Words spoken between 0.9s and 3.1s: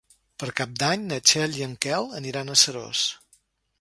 na Txell i en Quel aniran a Seròs.